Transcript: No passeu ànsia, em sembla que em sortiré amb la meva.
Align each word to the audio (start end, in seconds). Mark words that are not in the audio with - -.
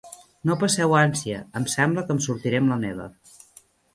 No 0.51 0.55
passeu 0.63 0.95
ànsia, 1.01 1.41
em 1.59 1.69
sembla 1.75 2.05
que 2.07 2.13
em 2.17 2.23
sortiré 2.27 2.61
amb 2.63 2.75
la 2.75 2.79
meva. 2.87 3.09